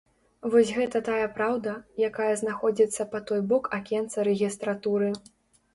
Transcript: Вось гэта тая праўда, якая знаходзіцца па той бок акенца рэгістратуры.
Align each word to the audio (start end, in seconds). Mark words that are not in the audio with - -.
Вось 0.53 0.71
гэта 0.77 1.01
тая 1.09 1.27
праўда, 1.35 1.75
якая 2.09 2.31
знаходзіцца 2.41 3.09
па 3.13 3.25
той 3.29 3.41
бок 3.53 3.71
акенца 3.81 4.31
рэгістратуры. 4.31 5.09